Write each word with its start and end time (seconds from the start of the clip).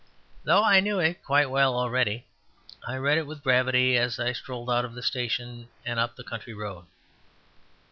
Though 0.45 0.63
I 0.63 0.79
knew 0.79 0.97
it 0.97 1.23
quite 1.23 1.51
well 1.51 1.77
already, 1.77 2.25
I 2.87 2.95
read 2.95 3.19
it 3.19 3.27
with 3.27 3.43
gravity 3.43 3.97
as 3.99 4.19
I 4.19 4.33
strolled 4.33 4.67
out 4.71 4.83
of 4.83 4.95
the 4.95 5.03
station 5.03 5.69
and 5.85 5.99
up 5.99 6.15
the 6.15 6.23
country 6.23 6.55
road. 6.55 6.85